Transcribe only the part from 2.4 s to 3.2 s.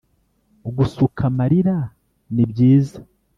byiza